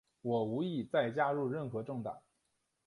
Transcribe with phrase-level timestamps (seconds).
[0.23, 2.23] 我无意再加入任何政党。